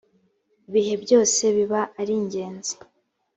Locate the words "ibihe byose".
0.69-1.41